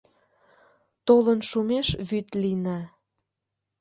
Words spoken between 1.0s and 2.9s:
Толын шумеш вӱд лийна.